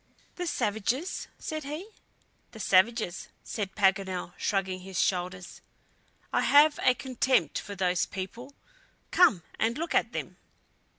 "The 0.35 0.47
savages?" 0.47 1.27
said 1.37 1.63
he. 1.63 1.87
"The 2.53 2.59
savages," 2.59 3.27
said 3.43 3.75
Paganel, 3.75 4.33
shrugging 4.35 4.79
his 4.79 4.99
shoulders. 4.99 5.61
"I 6.33 6.41
have 6.41 6.79
a 6.83 6.95
contempt 6.95 7.59
for 7.59 7.75
those 7.75 8.07
people! 8.07 8.55
Come 9.11 9.43
and 9.59 9.77
look 9.77 9.93
at 9.93 10.11
them." 10.11 10.37